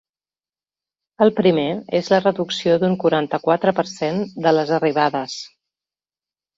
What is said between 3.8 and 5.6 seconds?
per cent de les arribades.